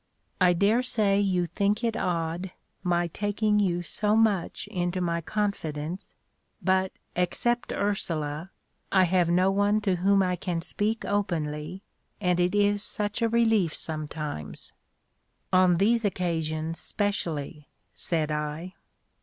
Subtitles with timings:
[0.39, 2.49] I daresay you think it odd
[2.81, 6.15] my taking you so much into my confidence;
[6.59, 8.49] but, except Ursula,
[8.91, 11.83] I have no one to whom I can speak openly,
[12.19, 14.73] and it is such a relief sometimes."
[15.53, 18.73] "On these occasions specially," said I.